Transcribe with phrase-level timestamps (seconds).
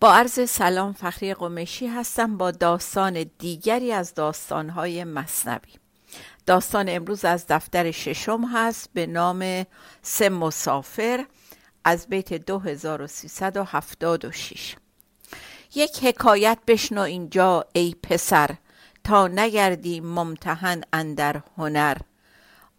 [0.00, 5.72] با عرض سلام فخری قمشی هستم با داستان دیگری از داستانهای مصنوی.
[6.46, 9.66] داستان امروز از دفتر ششم هست به نام
[10.02, 11.26] سه مسافر
[11.84, 14.76] از بیت 2376
[15.74, 18.50] یک حکایت بشنو اینجا ای پسر
[19.04, 21.96] تا نگردی ممتحن اندر هنر.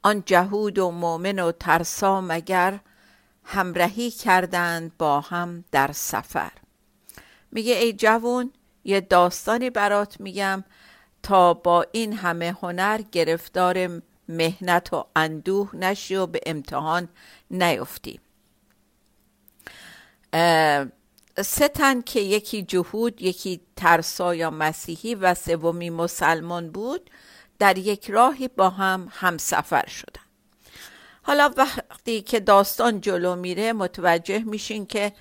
[0.04, 2.80] آن جهود و مؤمن و ترسا مگر
[3.44, 6.52] همراهی کردند با هم در سفر.
[7.52, 8.52] میگه ای جوون
[8.84, 10.64] یه داستانی برات میگم
[11.24, 17.10] تا با این همه هنر گرفتار مهنت و اندوه نشی و به امتحان
[17.52, 18.20] نیفتی.
[21.42, 27.10] سه تن که یکی جهود یکی ترسا یا مسیحی و سومی مسلمان بود
[27.60, 30.22] در یک راهی با هم همسفر شدن.
[31.24, 35.14] حالا وقتی که داستان جلو میره متوجه میشین که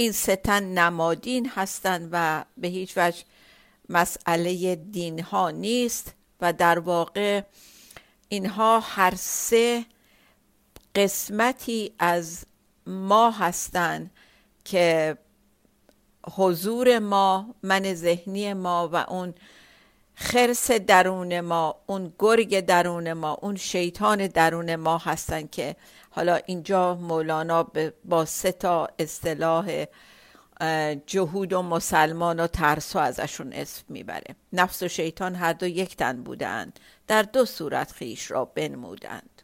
[0.00, 3.24] این ستن نمادین هستند و به هیچ وجه
[3.88, 7.42] مسئله دین ها نیست و در واقع
[8.28, 9.84] اینها هر سه
[10.94, 12.44] قسمتی از
[12.86, 14.10] ما هستند
[14.64, 15.18] که
[16.36, 19.34] حضور ما من ذهنی ما و اون
[20.20, 25.76] خرس درون ما اون گرگ درون ما اون شیطان درون ما هستن که
[26.10, 27.72] حالا اینجا مولانا
[28.04, 29.84] با سه تا اصطلاح
[31.06, 34.36] جهود و مسلمان و ترسا ازشون اسم می‌بره.
[34.52, 39.42] نفس و شیطان هر دو یک تن بودند در دو صورت خیش را بنمودند.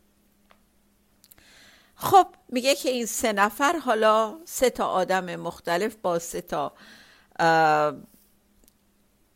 [1.94, 6.72] خب میگه که این سه نفر حالا سه تا آدم مختلف با سه تا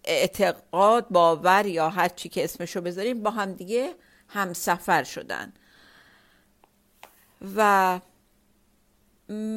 [0.08, 3.94] اعتقاد باور یا هر چی که اسمشو بذاریم با هم دیگه
[4.28, 5.52] همسفر شدن.
[7.56, 8.00] و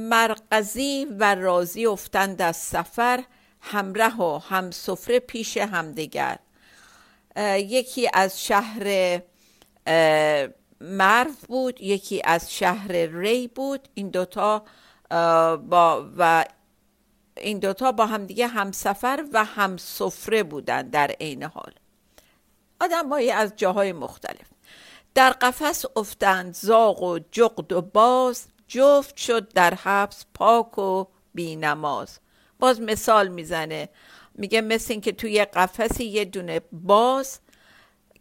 [0.09, 3.23] مرقزی و رازی افتند از سفر
[3.61, 6.39] همراه و هم سفره پیش همدیگر.
[7.57, 9.19] یکی از شهر
[10.81, 13.87] مرو بود یکی از شهر ری بود.
[13.93, 14.63] این دوتا
[15.69, 16.45] با و
[17.41, 21.73] این دوتا با همدیگه همسفر و هم سفره بودن در عین حال.
[22.81, 24.47] آدم از جاهای مختلف.
[25.13, 32.19] در قفس افتند زاغ و جغد و باز جفت شد در حبس پاک و بینماز.
[32.59, 33.89] باز مثال می‌زنه.
[34.35, 37.39] میگه مثل این که توی قفسی یه دونه باز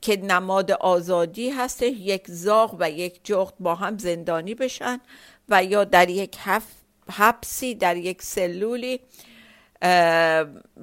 [0.00, 5.00] که نماد آزادی هست یک زاغ و یک جغد با هم زندانی بشن
[5.48, 6.36] و یا در یک
[7.10, 9.00] حبسی در یک سلولی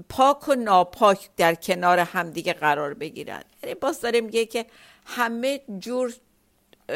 [0.09, 3.43] پاک و ناپاک در کنار همدیگه قرار بگیرن.
[3.63, 4.66] یعنی باز داره میگه که
[5.05, 6.13] همه جور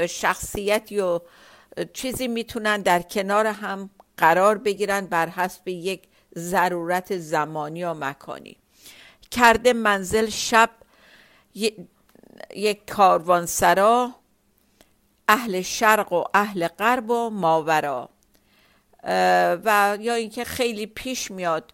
[0.09, 1.21] شخصیت یا
[1.93, 6.01] چیزی می‌تونن در کنار هم قرار بگیرن بر حسب یک
[6.37, 8.57] ضرورت زمانی و مکانی.
[9.31, 10.69] کرده منزل شب
[12.55, 14.15] یک کاروانسرا
[15.27, 18.09] اهل شرق و اهل غرب و ماورا.
[19.03, 21.73] و یا اینکه خیلی پیش میاد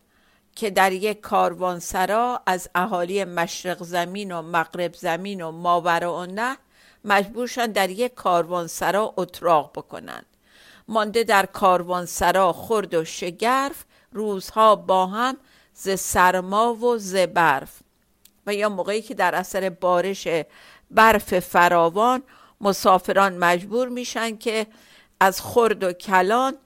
[0.55, 6.57] که در یک کاروانسرا از اهالی مشرق زمین و مغرب زمین و ماورا و نه
[7.05, 10.25] مجبورشن در یک کاروانسرا اتراق بکنند
[10.87, 15.37] مانده در کاروانسرا خرد و شگرف روزها با هم
[15.73, 17.79] ز سرما و ز برف.
[18.47, 20.27] و یا موقعی که در اثر بارش
[20.91, 22.23] برف فراوان
[22.61, 24.67] مسافران مجبور میشن که
[25.19, 26.57] از خرد و کلان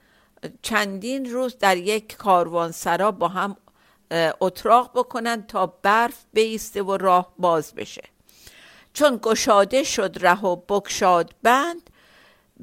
[0.62, 3.56] چندین روز در یک کاروانسرا با هم
[4.40, 8.02] اتراق بکنن تا برف بیسته و راه باز بشه.
[8.92, 11.90] چون گشاده شد ره و بکشاد بند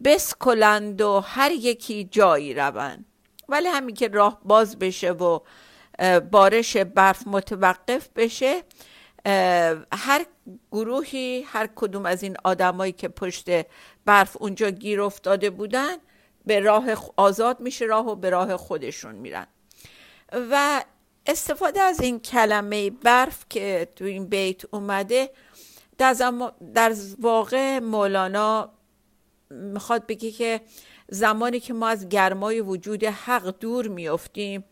[0.03, 3.05] بسکلند و هر یکی جایی روند.
[3.49, 5.39] ولی همین که راه باز بشه و
[6.31, 8.63] بارش برف متوقف بشه
[9.93, 10.25] هر
[10.71, 13.49] گروهی هر کدوم از این آدمایی که پشت
[14.05, 15.97] برف اونجا گیر افتاده بودن
[16.45, 16.85] به راه
[17.17, 19.47] آزاد میشه راه و به راه خودشون میرن.
[20.51, 20.83] و
[21.25, 25.29] استفاده از این کلمه برف که تو این بیت اومده
[25.97, 26.33] در,
[26.73, 28.71] در واقع مولانا
[29.49, 30.61] می‌خواد بگه که
[31.09, 34.63] زمانی که ما از گرمای وجود حق دور میافتیم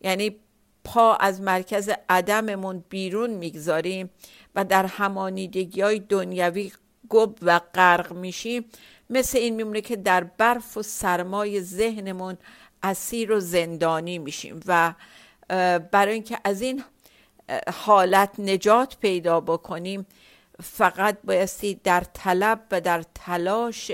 [0.00, 0.36] یعنی
[0.84, 4.10] پا از مرکز عدممون بیرون می‌گذاریم
[4.54, 6.72] و در همانیدگی های دنیوی
[7.08, 8.64] گب و غرق میشیم
[9.10, 12.38] مثل این میمونه که در برف و سرمای ذهنمون
[12.82, 14.94] اسیر و زندانی میشیم و
[15.92, 16.84] برای اینکه از این
[17.72, 20.06] حالت نجات پیدا بکنیم
[20.62, 23.90] فقط بایستی در طلب و در تلاش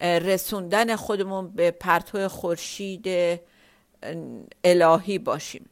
[0.00, 3.06] رسوندن خودمون به پرتو خورشید
[4.64, 5.68] الهی باشیم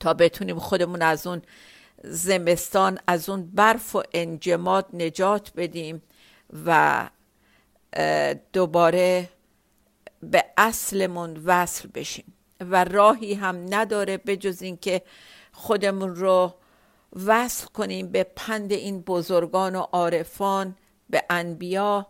[0.00, 1.42] تا بتونیم خودمون از اون
[2.04, 6.02] زمستان از اون برف و انجماد نجات بدیم.
[6.66, 7.08] و
[8.52, 9.28] دوباره
[10.22, 15.02] به اصلمون وصل بشیم و راهی هم نداره بجز اینکه
[15.52, 16.54] خودمون رو
[17.26, 20.76] وصل کنیم به پند این بزرگان و عارفان
[21.10, 22.06] به انبیا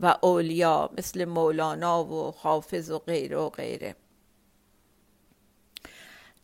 [0.00, 3.96] و اولیا مثل مولانا و حافظ و غیره و غیره.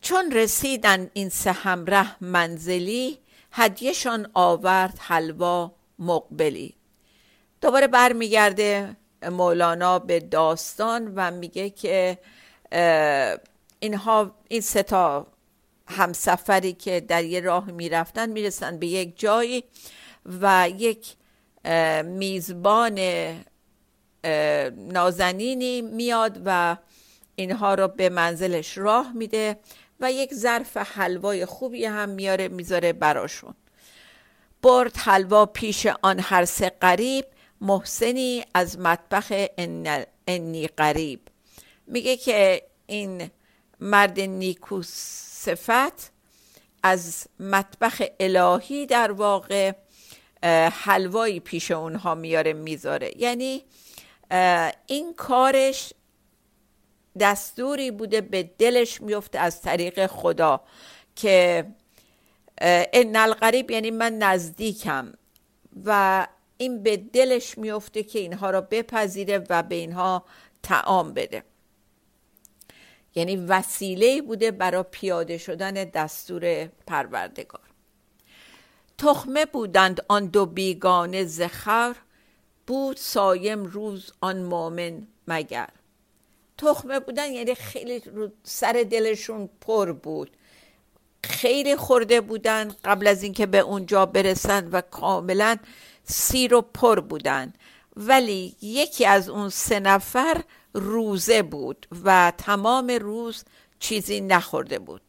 [0.01, 3.17] چون رسیدن این سه همره منزلی
[3.51, 6.75] هدیهشان آورد حلوا مقبلی.
[7.65, 8.95] دوباره برمیگرده
[9.31, 12.17] مولانا به داستان و میگه که
[13.79, 15.27] اینها این ستا
[15.87, 19.63] همسفری که در یه راه می‌رفتن می‌رسن به یک جایی
[20.25, 21.15] و یک
[22.03, 22.99] میزبان
[24.75, 26.77] نازنینی میاد و
[27.35, 29.59] اینها رو به منزلش راه میده
[29.99, 33.53] و یک ظرف حلوای خوبی هم میاره می‌ذاره براشون.
[34.61, 37.25] برد حلوا پیش آن هر سه قریب
[37.65, 39.47] محسنی از مطبخ
[40.27, 41.19] انی قریب.
[41.87, 43.31] میگه که این
[43.79, 46.11] مرد نیکو صفت
[46.83, 49.71] از مطبخ الهی در واقع
[50.71, 53.11] حلوایی پیش اونها میاره می‌ذاره.
[53.17, 53.63] یعنی
[54.85, 55.93] این کارش
[57.19, 60.61] دستوری بوده به دلش میفته از طریق خدا
[61.15, 61.65] که
[62.61, 65.13] ان القریب یعنی من نزدیکم.
[65.85, 70.25] و این به دلش میفته که اینها را بپذیره و به اینها
[70.63, 71.43] تعام بده.
[73.15, 77.61] یعنی وسیله بوده برای پیاده شدن دستور پروردگار.
[78.97, 81.95] تخمه بودند آن دو بیگانه زخر
[82.67, 85.69] بود سایم روز آن مؤمن مگر.
[86.57, 88.01] تخمه بودن یعنی خیلی
[88.43, 90.37] سر دلشون پر بود.
[91.23, 95.57] خیلی خورده بودن قبل از اینکه به اونجا برسن و کاملا
[96.05, 97.53] سیر و پر بودن.
[97.95, 100.43] ولی یکی از اون سه نفر
[100.73, 103.43] روزه بود و تمام روز
[103.79, 105.01] چیزی نخورده بود.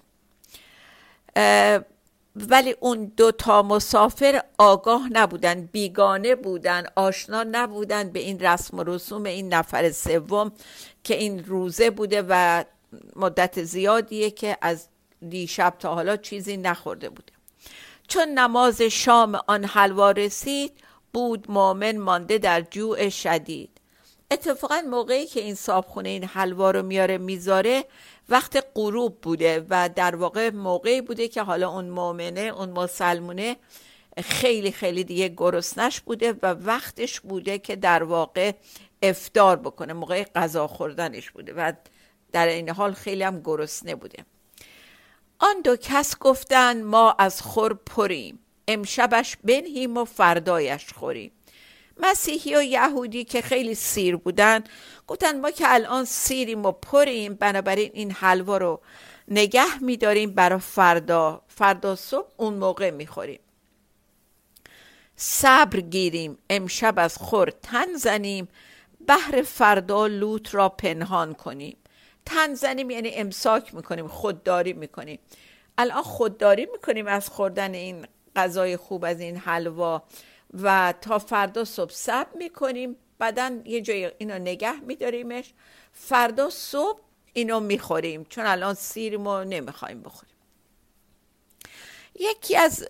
[2.37, 8.84] ولی اون دو تا مسافر آگاه نبودن بیگانه بودن آشنا نبودن به این رسم و
[8.87, 10.52] رسوم این نفر سوم
[11.04, 12.64] که این روزه بوده و
[13.16, 14.88] مدت زیادیه که از
[15.28, 17.32] دیشب تا حالا چیزی نخورده بوده.
[18.08, 20.72] چون نماز شام آن حلوا رسید
[21.16, 23.70] بود مؤمن مانده در جوع شدید.
[24.30, 27.84] اتفاقا موقعی که این صابخونه این حلوا رو میاره می‌ذاره
[28.28, 33.56] وقت غروب بوده و در واقع موقعی بوده که حالا اون مؤمنه اون مسلمونه
[34.24, 38.52] خیلی خیلی دیگه گرسنش بوده و وقتش بوده که در واقع
[39.02, 39.92] افتار بکنه.
[39.92, 41.72] موقع غذا خوردنش بوده و
[42.32, 44.24] در این حال خیلی هم گرسنه بوده.
[45.38, 48.38] آن دو کس گفتن ما از خور پریم.
[48.69, 51.31] امشبش بنهیم و فردایش خوریم.
[51.99, 54.65] مسیحی و یهودی که خیلی سیر بودن
[55.06, 58.81] گفتن ما که الان سیریم و پریم بنابراین این حلوا رو
[59.29, 61.43] نگه میداریم برای فردا.
[61.49, 63.41] فردا صبح اون موقع می‌خوریم.
[65.17, 68.49] صبر گیریم امشب از خور تن زنیم
[69.06, 71.77] بهر فردا لوت را پنهان کنیم.
[72.27, 75.19] تن زنیم یعنی امساک می‌کنیم خودداری می‌کنیم.
[75.79, 80.02] الان خودداری می‌کنیم از خوردن این غذای خوب از این حلوا
[80.62, 82.96] و تا فردا صبح سب می‌کنیم.
[83.19, 85.52] بعدا یه جای اینو نگه میداریمش.
[85.93, 87.00] فردا صبح
[87.32, 90.34] اینو می‌خوریم چون الان سیرمو نمی‌خوایم بخوریم.
[92.20, 92.88] یکی از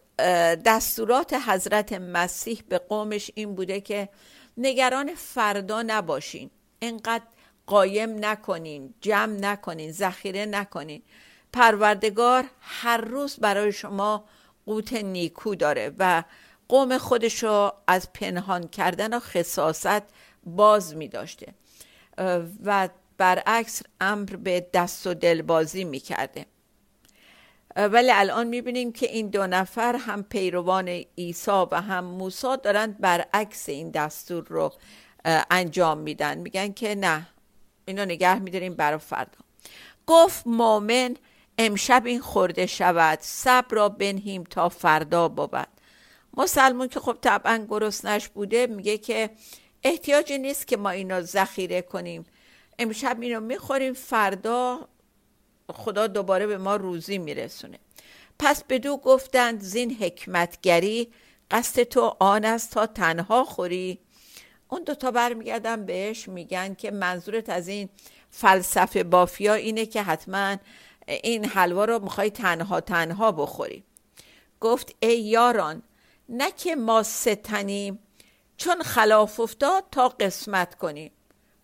[0.65, 4.09] دستورات حضرت مسیح به قومش این بوده که
[4.57, 6.51] نگران فردا نباشین.
[6.83, 7.25] انقدر
[7.67, 11.03] قایم نکنین جمع نکنین ذخیره نکنین.
[11.53, 14.25] پروردگار هر روز برای شما
[14.67, 16.25] قوت نیکو داره و
[16.69, 20.03] قوم خودش رو از پنهان کردن و خصاست
[20.47, 21.55] باز می داشته.
[22.65, 26.47] و برعکس امر به دست و دلبازی می کرده.
[27.77, 33.01] ولی الان می بینیم که این دو نفر هم پیروان عیسی و هم موسی دارند
[33.01, 34.73] برعکس این دستور رو
[35.51, 36.39] انجام میدن.
[36.39, 37.27] میگن که نه
[37.85, 39.39] اینو نگه میداریم برای فردا.
[40.07, 41.17] گفت مؤمن
[41.59, 45.69] امشب این خورده شود صبر را بنهیم تا فردا بود.
[46.37, 49.31] مسلمون که خب طبعا گرسنش بوده میگه که
[49.83, 52.27] احتیاجی نیست که ما اینو ذخیره کنیم.
[52.79, 54.89] امشب اینو می‌خوریم فردا
[55.73, 57.79] خدا دوباره به ما روزی میرسونه.
[58.39, 61.13] پس بدو گفتند زین حکمتگری
[61.51, 63.99] قصد تو آن است تا تنها خوری.
[64.69, 67.89] اون دوتا برمیگردن بهش میگن که منظورت از این
[68.31, 70.57] فلسفه بافیا اینه که حتما
[71.07, 73.85] این حلوا رو می‌خوای تنها تنها بخوری.
[74.61, 75.83] گفت ای یاران
[76.29, 77.99] نه که ما ستنیم
[78.57, 81.13] چون خلاف افتاد تا قسمت کنیم.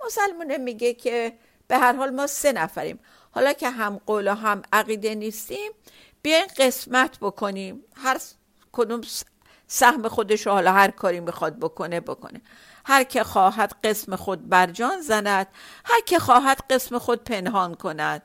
[0.07, 1.33] مسلمونه میگه که
[1.69, 2.99] به هر حال ما سه نفریم.
[3.31, 5.73] حالا که هم قول و هم عقیده نیستیم
[6.23, 7.85] بیاین قسمت بکنیم.
[7.97, 8.19] هر
[8.73, 9.01] کدوم
[9.67, 12.41] سهم خودش حالا هر کاری می‌خواد بکنه بکنه.
[12.85, 15.47] هر که خواهد قسم خود برجان زند
[15.85, 18.23] هر که خواهد قسم خود پنهان کند.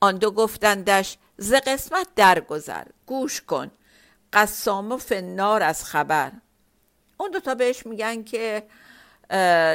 [0.00, 3.70] آن دو گفتندش ز قسمت درگذر گوش کن
[4.32, 6.32] قسام و فنار از خبر.
[7.16, 8.66] اون دوتا بهش میگن که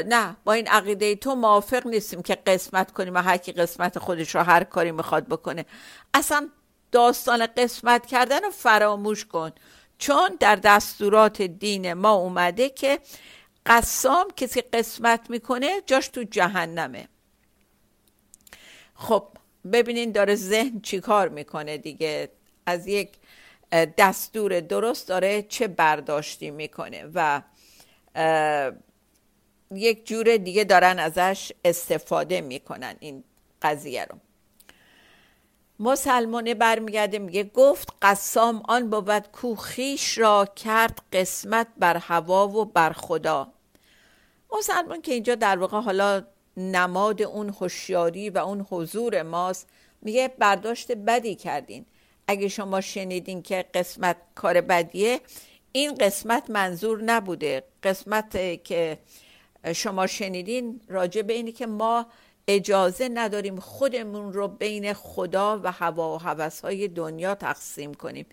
[0.05, 4.35] نه با این عقیده تو موافق نیستیم که قسمت کنیم و هر کی قسمت خودش
[4.35, 5.65] رو هر کاری می‌خواد بکنه.
[6.13, 6.49] اصلا
[6.91, 9.51] داستان قسمت کردن رو فراموش کن
[9.97, 12.99] چون در دستورات دین ما اومده که
[13.65, 17.07] قسام کسی قسمت می‌کنه جاش تو جهنمه.
[18.95, 19.27] خب
[19.71, 22.29] ببینین داره ذهن چیکار می‌کنه دیگه.
[22.65, 23.09] از یک
[23.97, 27.41] دستور درست داره چه برداشتی می‌کنه و
[29.71, 33.23] یک جور دیگه دارن ازش استفاده می‌کنن این
[33.61, 34.17] قضیه رو.
[35.79, 42.65] مسلمانه برمیگرده میگه گفت قسام آن بود کو خیش را کرد قسمت بر هوا و
[42.65, 43.53] بر خدا.
[44.57, 46.23] مسلمان که اینجا در واقع حالا
[46.57, 49.67] نماد اون هوشیاری و اون حضور ماست.
[50.01, 51.85] میگه برداشت بدی کردین.
[52.27, 55.19] اگه شما شنیدین که قسمت کار بدیه
[55.71, 57.63] این قسمت منظور نبوده.
[57.83, 58.97] قسمت که
[59.75, 62.05] شما شنیدین راجع به اینه که ما
[62.47, 68.25] اجازه نداریم خودمون رو بین خدا و هوا و های دنیا تقسیم کنیم.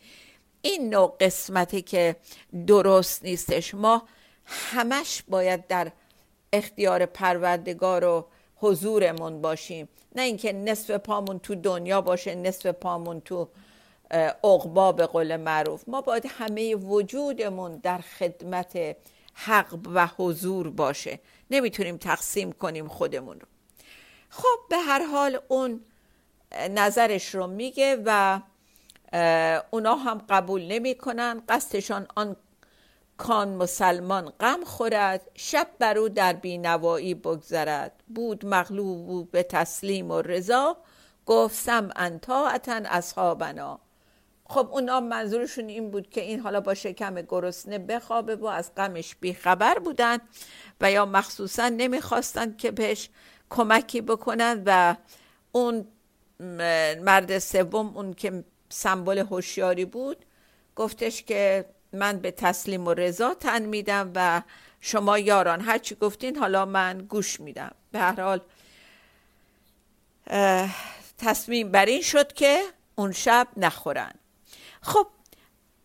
[0.62, 2.16] این نوع قسمتی که
[2.66, 3.74] درست نیستش.
[3.74, 4.02] ما
[4.44, 5.92] همش باید در
[6.52, 8.26] اختیار پروردگار و
[8.57, 9.88] حضورمون باشیم.
[10.14, 13.49] نه اینکه نصف پامون تو دنیا باشه نصف پامون تو
[14.45, 15.88] عقبا به قول معروف.
[15.88, 18.97] ما باید همه وجودمون در خدمت
[19.35, 21.21] حق و حضور باشه.
[21.50, 23.47] نمی‌تونیم تقسیم کنیم خودمون رو.
[24.28, 25.80] خب به هر حال اون
[26.71, 28.40] نظرش رو میگه و
[29.71, 31.42] اونا هم قبول نمی‌کنن.
[31.49, 32.37] قصدشان آن
[33.20, 38.02] کان مسلمان غم خورد شب بر او در بینوایی بگذرد.
[38.14, 40.76] بود مغلوب به تسلیم و رضا
[41.26, 43.80] گفت سم انطاعتا اصحابنا.
[44.44, 49.16] خب اونا منظورشون این بود که این حالا با شکم گرسنه بخوابه و از غمش
[49.16, 50.18] بیخبر بودن
[50.80, 53.08] و یا مخصوصا نمی‌خواستند که بهش
[53.50, 54.96] کمکی بکنن و
[55.52, 55.86] اون
[57.00, 60.24] مرد سوم اون که سمبل هوشیاری بود
[60.76, 64.42] گفتش که من به تسلیم و رضا تن میدم و
[64.80, 67.75] شما یاران هرچی گفتین حالا من گوش میدم.
[67.92, 68.40] به هر حال
[71.18, 72.62] تصمیم بر این شد که
[72.94, 74.12] اون شب نخورن.
[74.82, 75.06] خب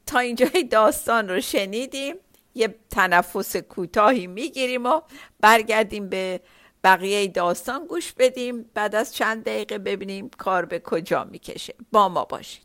[0.06, 2.16] تا اینجای داستان رو شنیدیم
[2.56, 5.02] یه تنفس کوتاهی می‌گیریم و
[5.40, 6.42] برگردیم به
[6.84, 8.70] بقیه داستان گوش بدیم.
[8.74, 11.76] بعد از چند دقیقه ببینیم کار به کجا می‌کشه.
[11.92, 12.65] با ما باشید.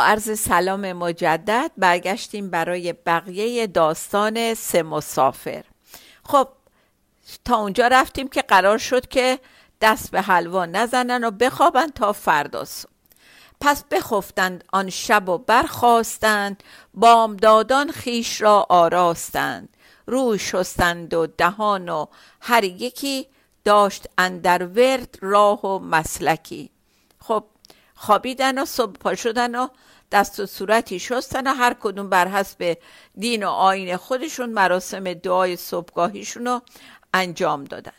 [0.00, 5.64] عرض سلام مجدد برگشتیم برای بقیه داستان سه مسافر.
[6.24, 6.48] خب
[7.44, 9.38] تا اونجا رفتیم که قرار شد که
[9.80, 12.64] دست به حلوا نزنن و بخوابند تا فردا
[13.60, 16.62] پس بخفتند آن شب و برخواستند
[16.94, 19.68] بامدادان خیش را آراستند.
[20.06, 22.06] روی شستند و دهان و
[22.40, 23.26] هر یکی
[23.64, 26.70] داشت اندر ورد راه و مسلکی.
[27.20, 27.44] خب
[27.96, 29.68] خوابیدن و صبح پا شدن و
[30.12, 32.78] دست و صورتی شستن و هر کدوم بر حسب
[33.18, 36.62] دین و آین خودشون مراسم دعای صبحگاهیشون رو
[37.14, 37.92] انجام دادن.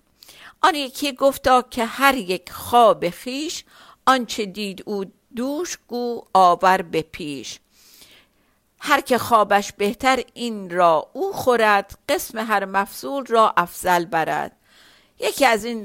[0.61, 3.63] آن یکی گفتا که هر یک خواب خیش
[4.05, 7.59] آنچه دید او دوش گو آور به پیش.
[8.79, 14.51] هر که خوابش بهتر این را او خورد قسم هر مفصول را افضل برد.
[15.19, 15.83] یکی از این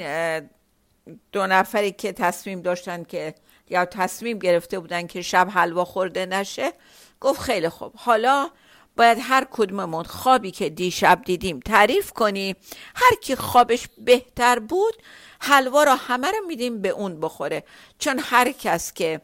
[1.33, 3.35] دو نفری که تصمیم داشتن که
[3.73, 6.73] یا تصمیم گرفته بودن که شب حلوا خورده نشه
[7.21, 7.93] گفت خیلی خوب.
[7.97, 8.51] حالا
[8.97, 12.57] باید هر کدوممون خوابی که دیشب دیدیم تعریف کنیم
[12.95, 14.95] هر کی خوابش بهتر بود
[15.41, 17.65] حلوا را همه رو میدیم به اون بخوره.
[17.99, 19.21] چون هر کس که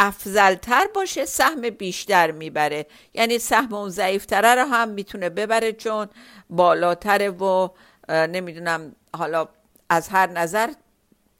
[0.00, 2.86] افضلتر باشه سهم بیشتر می‌بره.
[3.14, 6.08] یعنی سهم اون ضعیفتره رو هم می‌تونه ببره چون
[6.50, 7.68] بالاتره و
[8.08, 9.48] نمی‌دونم حالا
[9.90, 10.72] از هر نظر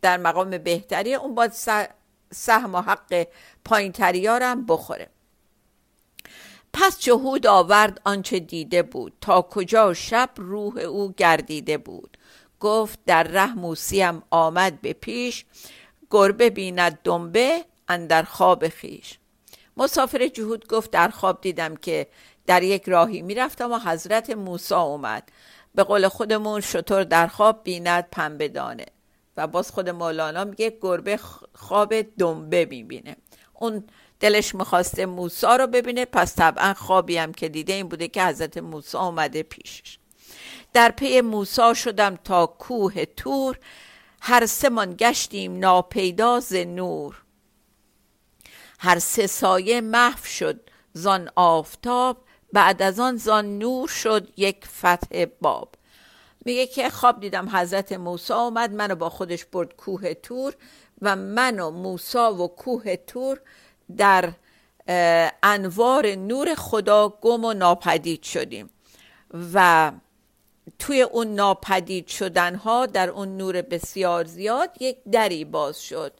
[0.03, 1.53] در مقام بهتری اون باید
[2.33, 3.27] سهم و حق
[3.65, 5.09] پایین هم بخوره.
[6.73, 12.19] پس جهود آورد آنچه دیده بود؟ تا کجا شب روح او گردیده بود؟
[12.61, 15.45] گفت در ره موسیم آمد به پیش
[16.11, 19.19] گربه بیند دنبه اندر خواب خیش.
[19.77, 22.07] مسافر جهود گفت در خواب دیدم که
[22.47, 25.33] در یک راهی می‌رفتم و حضرت موسی اومد.
[25.75, 28.87] به قول خودمون شطور در خواب بیند پنبه دانه.
[29.39, 31.21] و باز خود مولانا میگه گربه
[31.55, 33.17] خواب دنبه می‌بینه.
[33.55, 33.85] اون
[34.21, 38.59] دلش می‌خواسته موسا رو ببینه پس طبعا خوابی هم که دیده این بوده که حضرت
[38.59, 39.99] موسی آمده پیشش.
[40.73, 43.59] در پی موسا شدم تا کوه تور
[44.21, 47.23] هر سه من گشتیم ناپیدا ز نور.
[48.79, 50.61] هر سه سایه محو شد
[50.93, 55.75] زان آفتاب بعد از آن زان نور شد یک فتح باب.
[56.49, 60.55] میگه که خواب دیدم حضرت موسی آمد منو با خودش برد کوه تور
[61.03, 63.41] و من و موسی و کوه تور
[63.97, 64.33] در
[65.43, 68.71] انوار نور خدا گم و ناپدید شدیم
[69.55, 69.93] و
[70.79, 76.13] توی اون ناپدید شدن ها در اون نور بسیار زیاد یک دری باز شد.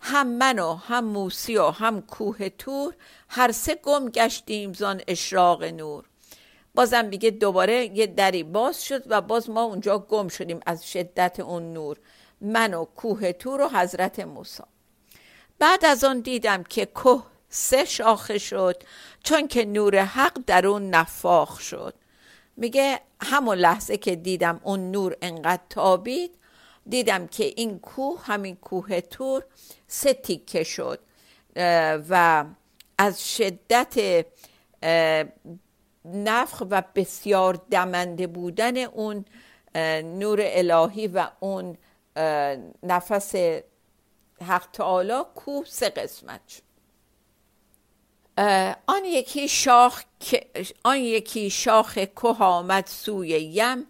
[0.00, 2.94] هم من و هم موسی و هم کوه تور
[3.28, 6.09] هر سه گم گشتیم زان اشراق نور.
[6.74, 11.40] بازم میگه دوباره یه دری باز شد و باز ما اونجا گم شدیم از شدت
[11.40, 11.96] اون نور.
[12.40, 14.62] من و کوه تور و حضرت موسی.
[15.58, 18.82] بعد از آن دیدم که کوه سه شاخه شد
[19.24, 21.94] چون که نور حق در اون نفاخ شد.
[22.56, 26.34] میگه همون لحظه که دیدم اون نور انقدر تابید
[26.86, 29.44] دیدم که این کوه همین کوه تور
[29.86, 31.00] سه تیکه شد.
[32.08, 32.44] و
[32.98, 34.24] از شدت
[36.04, 39.24] نفخ و بسیار دمنده بودن اون
[40.02, 41.76] نور الهی و اون
[42.82, 43.34] نفس
[44.46, 46.62] حق تعالی کوه سه قسمت شد.
[48.86, 50.02] آن یکی شاخ
[50.84, 53.86] آن یکی شاخ کوه آمد سوی یم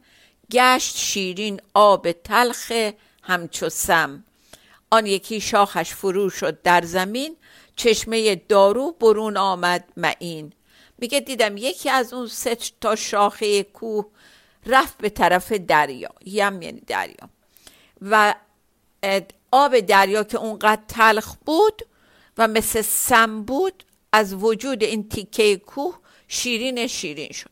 [0.51, 2.73] گشت شیرین آب تلخ
[3.23, 4.25] همچو سم.
[4.91, 7.37] آن یکی شاخش فرو شد در زمین
[7.77, 10.53] چشمه دارو برون آمد معین.
[11.01, 14.07] میگه دیدم یکی از اون سه تا شاخه کوه
[14.67, 16.11] رفت به طرف دریا.
[16.25, 17.29] یم یعنی دریا.
[18.03, 18.35] و
[19.53, 21.83] آب دریا که اونقدر تلخ بود
[22.39, 27.51] و مثل سم بود از وجود این تیکه کوه شیرین شیرین شد.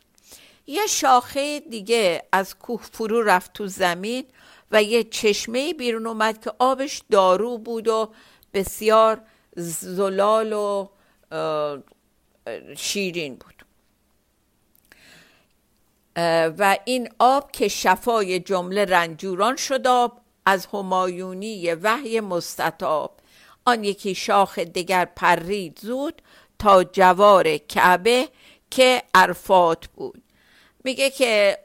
[0.66, 4.24] یه شاخه دیگه از کوه فرو رفت تو زمین
[4.70, 8.12] و یه چشمه بیرون اومد که آبش دارو بود و
[8.54, 9.20] بسیار
[9.56, 10.88] زلال و
[12.76, 13.54] شیرین بود.
[16.58, 23.20] و این آب که شفای جمله رنجوران شد آب از همایونی وحی مستطاب.
[23.64, 26.22] آن یکی شاخ دیگر پرید زود
[26.58, 28.28] تا جوار کعبه
[28.70, 30.22] که عرفات بود.
[30.84, 31.58] میگه که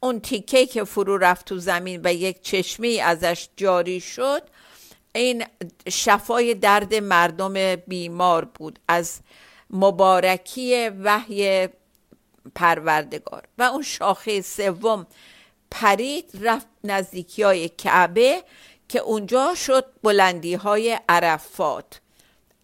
[0.00, 4.42] اون تیکه که فرو رفت تو زمین و یک چشمه ازش جاری شد
[5.14, 5.44] این
[5.88, 8.78] شفای درد مردم بیمار بود.
[8.88, 9.20] از
[9.72, 11.68] مبارکی وحی
[12.54, 13.48] پروردگار.
[13.58, 15.06] و اون شاخه سوم
[15.70, 18.44] پرید رفت نزدیکی های کعبه
[18.88, 22.00] که اونجا شد بلندی های عرفات.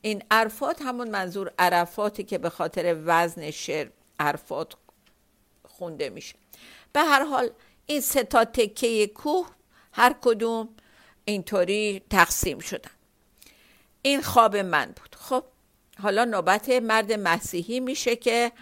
[0.02, 3.88] این عرفات همون منظور عرفاتی که به خاطر وزن شعر
[4.20, 4.72] عرفات
[5.64, 6.34] خونده میشه.
[6.92, 7.50] به هر حال
[7.86, 9.48] این سه تا تکه کوه
[9.92, 10.68] هر کدوم
[11.24, 12.90] اینطوری تقسیم شدن.
[14.02, 15.16] این خواب من بود.
[15.20, 15.44] خب
[16.02, 18.52] حالا نوبت مرد مسیحی میشه که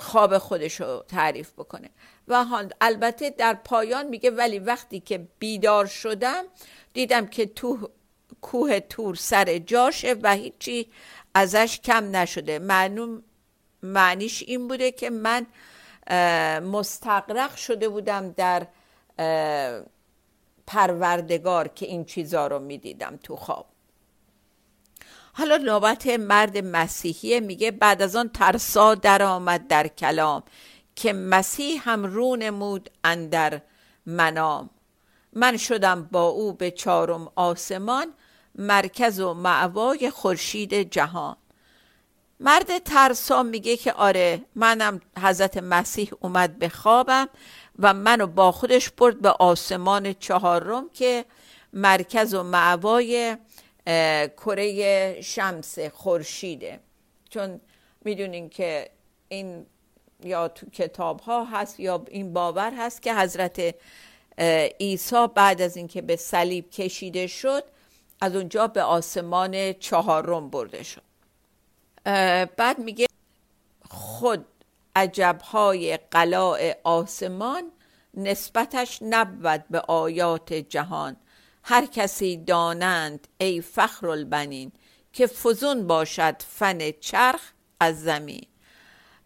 [0.00, 1.90] خواب خودش رو تعریف بکنه.
[2.28, 2.46] و
[2.80, 6.44] البته در پایان میگه ولی وقتی که بیدار شدم
[6.92, 7.90] دیدم که تو
[8.40, 10.88] کوه تور سر جاشه و هیچی
[11.34, 12.58] ازش کم نشده.
[12.58, 13.22] معلوم
[13.82, 15.46] معنیش این بوده که من
[16.60, 18.66] مستقرق شده بودم در
[20.66, 23.66] پروردگار که این چیزا رو می‌دیدم تو خواب.
[25.32, 30.42] حالا نوبت مرد مسیحی میگه بعد از آن ترسا در آمد در کلام
[30.96, 33.60] که مسیح هم رو نمود اندر
[34.06, 34.70] منام.
[35.32, 38.06] من شدم با او به چارم آسمان
[38.54, 41.36] مرکز و معوای خورشید جهان.
[42.40, 47.28] مرد ترسا میگه که آره منم حضرت مسیح اومد به خوابم
[47.78, 51.24] و منو با خودش برد به آسمان چهارم که
[51.72, 53.36] مرکز و معوای
[54.36, 56.80] کره شمس خورشیده.
[57.30, 57.60] چون
[58.04, 58.90] می‌دونین که
[59.28, 59.66] این
[60.24, 63.74] یا تو کتاب ها هست یا این باور هست که حضرت
[64.80, 67.64] عیسی بعد از اینکه به صلیب کشیده شد
[68.20, 71.02] از اونجا به آسمان چهارم برده شد.
[72.56, 73.06] بعد میگه
[73.90, 74.46] خود
[74.96, 77.72] عجبهای قلاع آسمان
[78.14, 81.16] نسبتش نبود به آیات جهان.
[81.64, 84.72] هر کسی دانند ای فخر البنین
[85.12, 88.46] که فزون باشد فن چرخ از زمین.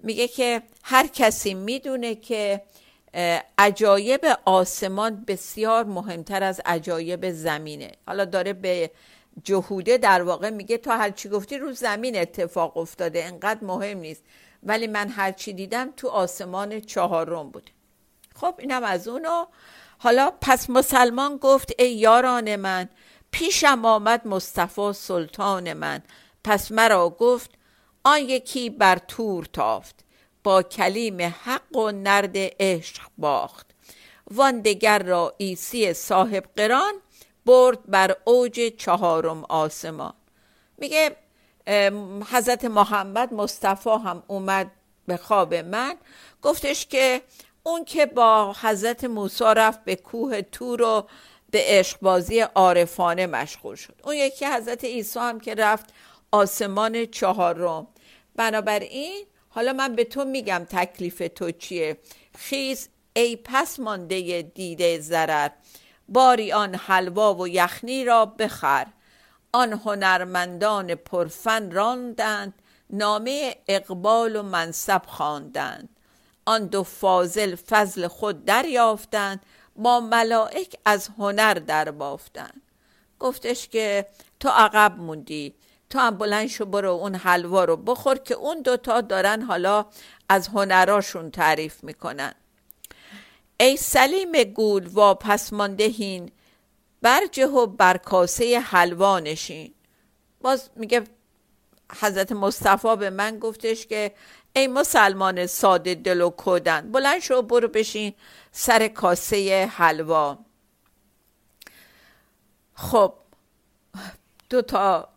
[0.01, 2.62] میگه که هر کسی می‌دونه که
[3.59, 7.92] عجایب آسمان بسیار مهمتر از عجایب زمینه.
[8.07, 8.90] حالا داره به
[9.44, 14.22] جهوده در واقع میگه تو هرچی گفتی رو زمین اتفاق افتاده انقدر مهم نیست.
[14.62, 17.72] ولی من هرچی دیدم تو آسمان چهارم بوده
[18.35, 19.46] خب اینم از اونو
[19.98, 22.88] حالا پس مسلمان گفت ای یاران من
[23.30, 26.02] پیشم آمد مصطفی سلطان من.
[26.44, 27.50] پس مرا گفت
[28.04, 30.04] آن یکی بر تور تافت
[30.44, 33.66] با کلیم حق و نرد عشق باخت.
[34.30, 36.94] وان دگر را ایسی صاحب قران
[37.46, 40.14] برد بر اوج چهارم آسمان.
[40.78, 41.16] میگه
[42.30, 44.70] حضرت محمد مصطفی هم اومد
[45.06, 45.94] به خواب من.
[46.42, 47.22] گفتش که
[47.66, 51.07] اون که با حضرت موسی رفت به کوه تور و
[51.50, 53.94] به عشقبازی عارفانه مشغول شد.
[54.05, 55.87] اون یکی حضرت عیسی هم که رفت
[56.33, 57.87] آسمان چهارم.
[58.37, 61.98] بنابراین حالا من به تو میگم تکلیف تو چیه؟
[62.38, 65.50] خیز ای پس مانده دیده ضرر.
[66.09, 68.87] باری آن حلوا و یخنی را بخر.
[69.52, 72.55] آن هنرمندان پرفن راندند.
[72.90, 75.95] نامه اقبال و منصب خواندند.
[76.46, 79.40] آن دو فاضل فضل خود دریافتند
[79.76, 82.62] با ملائک از هنر در بافتند.
[83.18, 84.06] گفتش که
[84.40, 85.54] تو عقب موندی
[85.90, 89.87] تو هم بلند شو برو اون حلوا رو بخور که اون دوتا دارن حالا
[90.28, 92.35] از هنراشون تعریف می‌کنن.
[93.61, 96.30] ای سلیم گول واپس ماندهین
[97.02, 99.74] برجه و برکاسه حلوا نشین.
[100.40, 101.04] باز میگه
[102.00, 104.12] حضرت مصطفی به من گفتش که
[104.57, 108.14] ای مسلمان ساده دل و کودن بلند شو برو بشین
[108.53, 110.38] سر کاسه حلوا.
[112.75, 113.14] خب
[114.51, 115.09] دو تا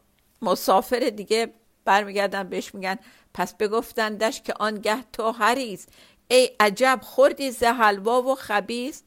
[0.41, 1.54] مسافر دیگه
[1.86, 2.99] برمیگردن بهش میگن
[3.34, 5.89] پس بگفتندش که آنگه تو هریست
[6.28, 9.04] ای عجب خوردی ز حلوا و خبیز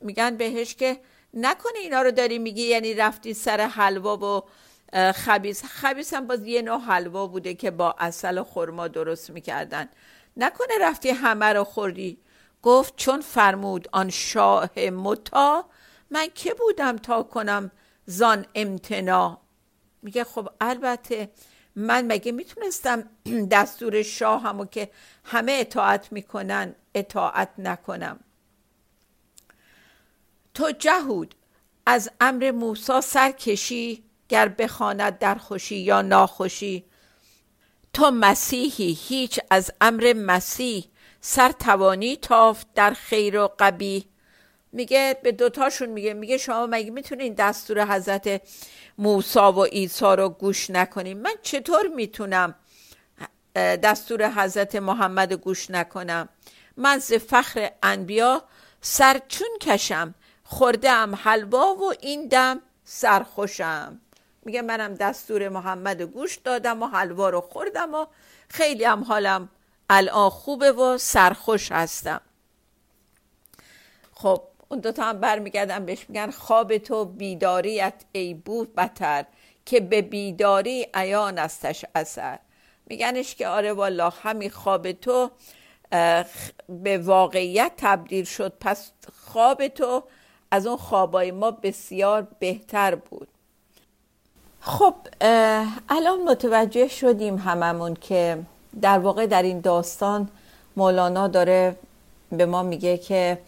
[0.00, 1.00] میگن بهش که
[1.34, 4.42] نکنه اینا رو داری میگی یعنی رفتی سر حلوا و
[4.94, 9.88] خبیز خبیز هم باز یه نوع حلوا بوده که با اصل خرما درست می‌کردن.
[10.36, 12.18] نکنه رفتی همه رو خوردی؟
[12.62, 15.64] گفت چون فرمود آن شاه متا
[16.10, 17.70] من که بودم تا کنم
[18.06, 19.40] زان امتنا؟
[20.02, 21.30] میگه خب البته
[21.76, 23.04] من مگه می‌تونستم
[23.52, 24.90] دستور شاه همو که
[25.24, 28.20] همه اطاعت می‌کنن اطاعت نکنم؟
[30.54, 31.34] تو جهود
[31.86, 36.84] از امر موسا سرکشی گر بخواند در خوشی یا ناخوشی.
[37.92, 40.84] تو مسیحی هیچ از امر مسیح.
[41.20, 44.06] سر توانی تافت در خیر و قبی
[44.72, 48.42] میگه به دوتاشون میگه میگه شما مگه می‌تونین دستور حضرت
[48.98, 52.54] موسا و عیسی رو گوش نکنیم من چطور می‌تونم
[53.56, 56.28] دستور حضرت محمد گوش نکنم؟
[56.76, 58.42] من ز فخر انبیا
[58.80, 64.00] سر چون کشم خورده ام حلوا و این دم سرخوشم.
[64.46, 68.06] میگه منم دستور محمد گوش دادم و حلوا رو خوردم و
[68.48, 69.48] خیلی هم حالم
[69.90, 72.20] الان خوبه و سرخوش هستم.
[74.14, 79.24] خب اون دوتا هم برمیگردن بهش میگن خواب تو بیداریت ای بود بتر
[79.64, 82.38] که به بیداری عیان استش اثر.
[82.86, 85.30] میگنش که آره والا همین خواب تو
[86.68, 90.04] به واقعیت تبدیل شد پس خواب تو
[90.50, 93.28] از اون خوابای ما بسیار بهتر بود.
[94.66, 94.94] خب
[95.88, 98.38] الان متوجه شدیم هممون که
[98.82, 100.28] در واقع در این داستان
[100.76, 101.76] مولانا داره
[102.32, 103.38] به ما میگه که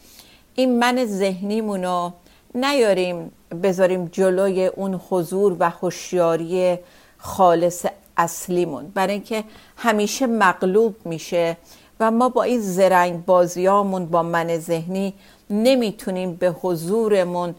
[0.54, 2.10] این من ذهنیمونو
[2.54, 6.78] نیاریم بذاریم جلوی اون حضور و هوشیاری
[7.18, 8.92] خالص اصلیمون.
[8.94, 9.44] برای اینکه
[9.76, 11.56] همیشه مغلوب میشه
[12.00, 15.14] و ما با این زرنگ بازیامون با من ذهنی
[15.50, 17.54] نمی‌تونیم به حضورمون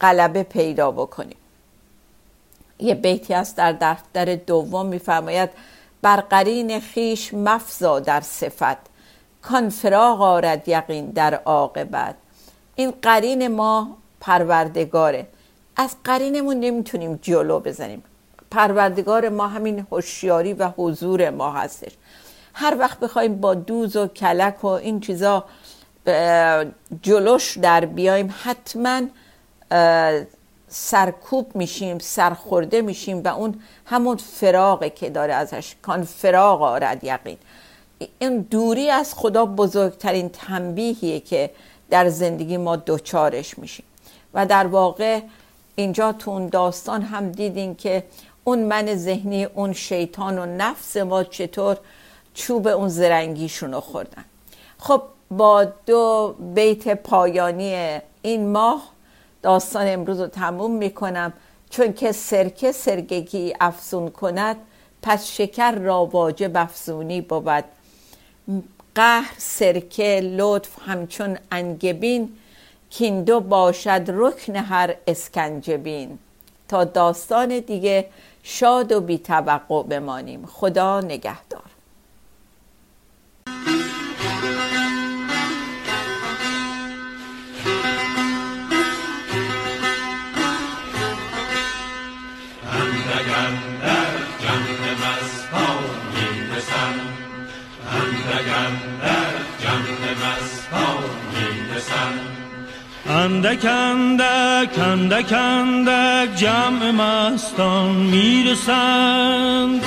[0.00, 1.36] غلبه پیدا بکنیم.
[2.82, 5.50] یه بیتی است در دفتر دوم میفرماید
[6.02, 8.76] بر قرین خیش مفزا در صفت
[9.42, 12.14] کان فراغ آرد یقین در عاقبت.
[12.74, 15.26] این قرین ما پروردگاره.
[15.76, 18.02] از قرینمون نمی‌تونیم جلو بزنیم.
[18.50, 21.92] پروردگار ما همین هوشیاری و حضور ما هستش.
[22.54, 25.44] هر وقت بخوایم با دوز و کلک و این چیزا
[27.02, 29.00] جلوش در بیایم حتما
[30.72, 37.38] سرکوب میشیم سرخورده میشیم و اون همون فراغه که داره ازش کان فراغ آرد یقین.
[38.18, 41.50] این دوری از خدا بزرگترین تنبیهیه که
[41.90, 43.84] در زندگی ما دوچارش میشیم.
[44.34, 45.20] و در واقع
[45.74, 48.04] اینجا تو اون داستان هم دیدین که
[48.44, 51.76] اون من ذهنی اون شیطان و نفس ما چطور
[52.34, 54.24] چوب اون زرنگیشون رو خوردن.
[54.78, 58.82] خب با دو بیت پایانی این ماه
[59.42, 61.32] داستان امروز رو تموم می‌کنم.
[61.70, 64.56] چون که سرکه سرگگی افزون کند
[65.02, 67.64] پس شکر را واجب افزونی بود.
[68.94, 72.36] قهر سرکه لطف همچون انگبین
[72.90, 76.18] کیندو باشد رکن هر اسکنجبین.
[76.68, 78.06] تا داستان دیگه
[78.42, 80.46] شاد و بی توقع بمانیم.
[80.46, 81.70] خدا نگهدار.
[103.24, 109.84] اندک اندک اندک اندک جمع مستان می‌رسند.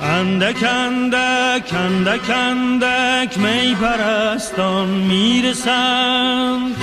[0.00, 6.76] اندک اندک اندک اندک می پرستان می‌رسند.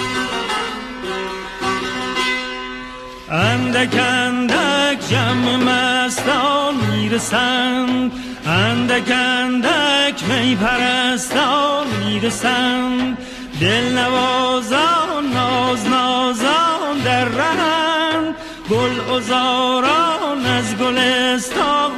[3.31, 8.11] اندک اندک جمع مستان می‌رسند.
[8.45, 13.17] اندک اندک می پرستان می‌رسند
[13.61, 18.35] دل نوازان ناز نازان در رهند
[18.69, 21.91] گل ازاران از گلستان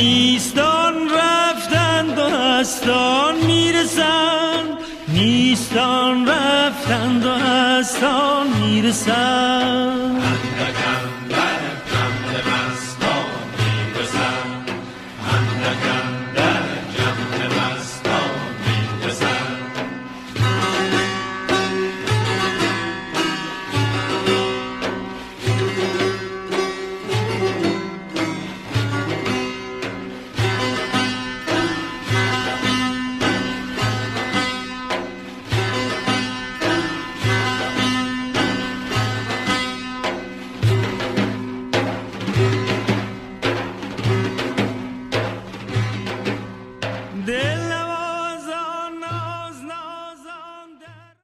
[0.00, 1.08] می‌رسند
[2.24, 9.99] هستان می‌رسند نیستان رفتند و هستان می‌رسند